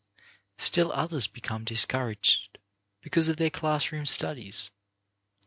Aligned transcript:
Still 0.57 0.91
others 0.93 1.27
become 1.27 1.63
discouraged 1.63 2.57
because 3.01 3.27
of 3.27 3.37
their 3.37 3.51
classroom 3.51 4.07
studies. 4.07 4.71